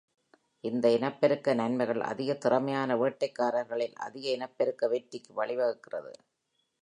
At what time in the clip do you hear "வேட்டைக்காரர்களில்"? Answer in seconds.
2.95-3.95